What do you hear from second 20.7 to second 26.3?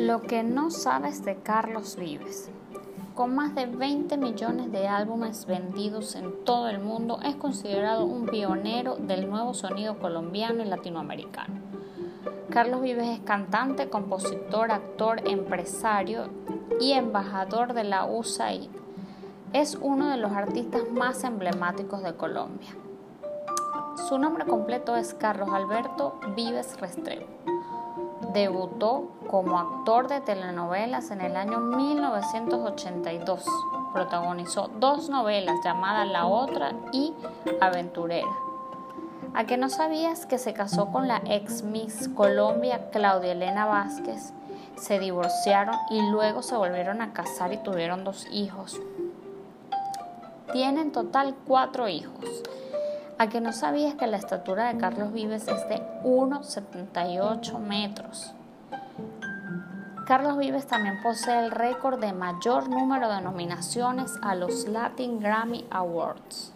más emblemáticos de Colombia. Su nombre completo es Carlos Alberto